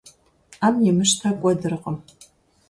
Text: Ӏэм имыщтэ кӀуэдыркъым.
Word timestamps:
Ӏэм 0.59 0.75
имыщтэ 0.89 1.29
кӀуэдыркъым. 1.39 1.97